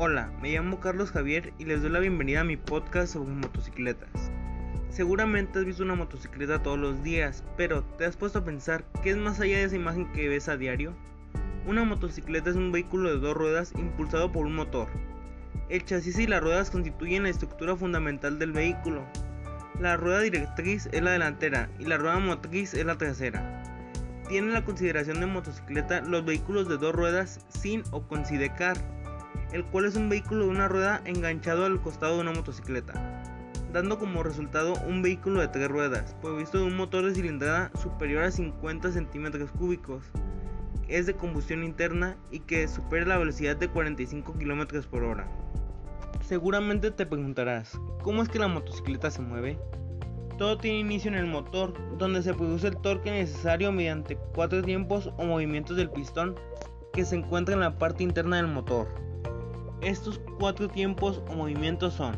[0.00, 4.30] Hola, me llamo Carlos Javier y les doy la bienvenida a mi podcast sobre motocicletas.
[4.90, 9.10] Seguramente has visto una motocicleta todos los días, pero ¿te has puesto a pensar qué
[9.10, 10.94] es más allá de esa imagen que ves a diario?
[11.66, 14.86] Una motocicleta es un vehículo de dos ruedas impulsado por un motor.
[15.68, 19.02] El chasis y las ruedas constituyen la estructura fundamental del vehículo.
[19.80, 23.64] La rueda directriz es la delantera y la rueda motriz es la trasera.
[24.28, 28.76] Tienen la consideración de motocicleta los vehículos de dos ruedas sin o con sidecar,
[29.52, 33.22] el cual es un vehículo de una rueda enganchado al costado de una motocicleta,
[33.72, 38.24] dando como resultado un vehículo de tres ruedas, provisto de un motor de cilindrada superior
[38.24, 40.04] a 50 centímetros cúbicos,
[40.88, 45.28] es de combustión interna y que supera la velocidad de 45 km por hora.
[46.26, 49.58] Seguramente te preguntarás, ¿cómo es que la motocicleta se mueve?
[50.38, 55.10] Todo tiene inicio en el motor, donde se produce el torque necesario mediante cuatro tiempos
[55.18, 56.36] o movimientos del pistón
[56.92, 58.88] que se encuentra en la parte interna del motor.
[59.80, 62.16] Estos cuatro tiempos o movimientos son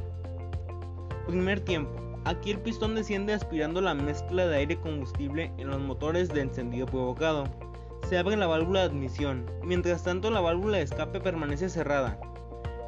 [1.27, 1.93] Primer tiempo.
[2.25, 6.87] Aquí el pistón desciende aspirando la mezcla de aire combustible en los motores de encendido
[6.87, 7.45] provocado.
[8.09, 12.19] Se abre la válvula de admisión, mientras tanto la válvula de escape permanece cerrada,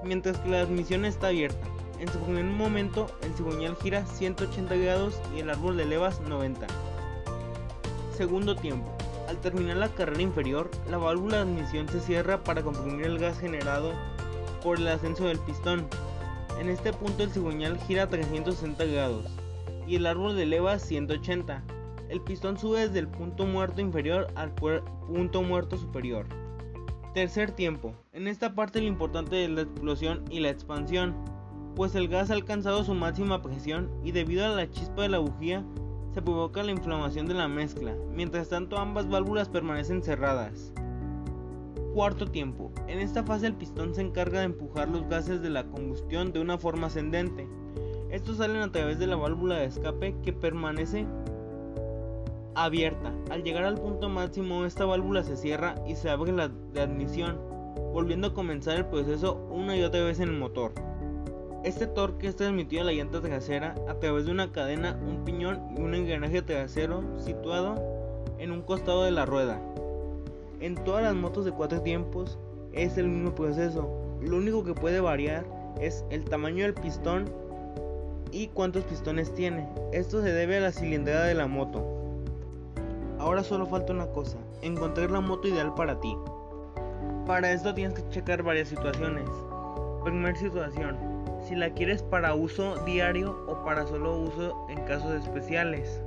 [0.03, 1.69] mientras que la admisión está abierta.
[2.01, 6.67] En su primer momento, el cigüeñal gira 180 grados y el árbol de levas 90.
[8.17, 8.91] Segundo tiempo.
[9.29, 13.39] Al terminar la carrera inferior, la válvula de admisión se cierra para comprimir el gas
[13.39, 13.93] generado
[14.63, 15.87] por el ascenso del pistón.
[16.61, 19.27] En este punto el cigüeñal gira 360 grados
[19.87, 21.63] y el árbol de levas 180.
[22.09, 26.27] El pistón sube desde el punto muerto inferior al punto muerto superior.
[27.15, 27.95] Tercer tiempo.
[28.13, 31.15] En esta parte lo importante es la explosión y la expansión
[31.75, 35.19] pues el gas ha alcanzado su máxima presión y debido a la chispa de la
[35.19, 35.65] bujía
[36.13, 40.73] se provoca la inflamación de la mezcla, mientras tanto ambas válvulas permanecen cerradas.
[41.95, 42.73] Cuarto tiempo.
[42.89, 46.41] En esta fase el pistón se encarga de empujar los gases de la combustión de
[46.41, 47.47] una forma ascendente.
[48.11, 51.07] Estos salen a través de la válvula de escape que permanece
[52.55, 53.13] abierta.
[53.31, 57.39] Al llegar al punto máximo esta válvula se cierra y se abre la de admisión,
[57.93, 60.73] volviendo a comenzar el proceso una y otra vez en el motor.
[61.63, 65.61] Este torque es transmitido a la llanta trasera a través de una cadena, un piñón
[65.77, 67.75] y un engranaje trasero situado
[68.39, 69.61] en un costado de la rueda.
[70.63, 72.39] En todas las motos de cuatro tiempos
[72.73, 73.91] es el mismo proceso.
[74.21, 75.45] Lo único que puede variar
[75.81, 77.25] es el tamaño del pistón
[78.31, 79.69] y cuántos pistones tiene.
[79.91, 81.85] Esto se debe a la cilindrada de la moto.
[83.19, 86.17] Ahora solo falta una cosa, encontrar la moto ideal para ti.
[87.27, 89.29] Para esto tienes que checar varias situaciones.
[90.05, 90.97] Primera situación,
[91.45, 96.01] si la quieres para uso diario o para solo uso en casos especiales.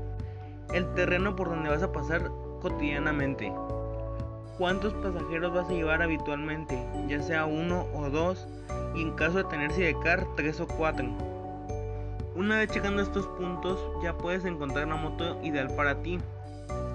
[0.73, 3.51] El terreno por donde vas a pasar cotidianamente.
[4.57, 6.81] ¿Cuántos pasajeros vas a llevar habitualmente?
[7.09, 8.47] Ya sea uno o dos
[8.95, 11.07] y en caso de tener sidecar tres o cuatro.
[12.35, 16.19] Una vez checando estos puntos ya puedes encontrar una moto ideal para ti.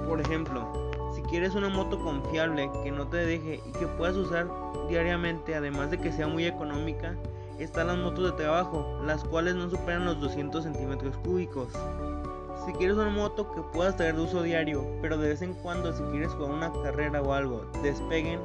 [0.08, 4.48] Por ejemplo, si quieres una moto confiable que no te deje y que puedas usar
[4.88, 7.14] diariamente además de que sea muy económica,
[7.58, 11.68] están las motos de trabajo, las cuales no superan los 200 centímetros cúbicos.
[12.66, 15.92] Si quieres una moto que puedas traer de uso diario, pero de vez en cuando
[15.92, 18.40] si quieres jugar una carrera o algo, despeguen,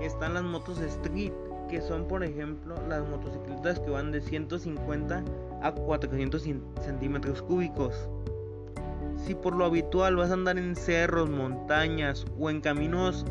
[0.00, 1.32] están las motos street,
[1.68, 5.24] que son por ejemplo las motocicletas que van de 150
[5.62, 6.42] a 400
[6.80, 8.08] centímetros cúbicos.
[9.16, 13.24] Si por lo habitual vas a andar en cerros, montañas o en caminos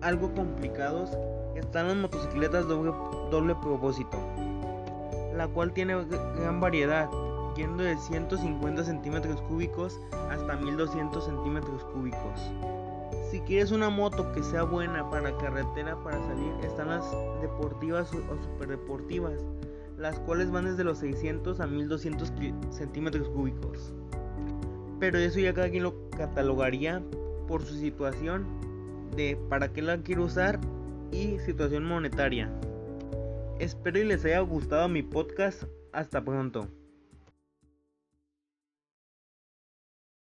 [0.00, 1.16] algo complicados,
[1.54, 2.92] están las motocicletas doble,
[3.30, 4.18] doble propósito,
[5.36, 5.96] la cual tiene
[6.36, 7.08] gran variedad,
[7.58, 12.52] de 150 centímetros cúbicos hasta 1200 centímetros cúbicos.
[13.30, 17.04] Si quieres una moto que sea buena para carretera para salir, están las
[17.42, 19.44] deportivas o super deportivas,
[19.98, 22.32] las cuales van desde los 600 a 1200
[22.70, 23.92] centímetros cúbicos.
[25.00, 27.02] Pero eso ya cada quien lo catalogaría
[27.48, 28.46] por su situación
[29.16, 30.60] de para qué la quiero usar
[31.10, 32.52] y situación monetaria.
[33.58, 35.64] Espero y les haya gustado mi podcast.
[35.90, 36.68] Hasta pronto.